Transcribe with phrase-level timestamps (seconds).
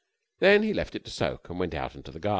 [0.39, 2.29] Then he left it to soak and went out into the garden.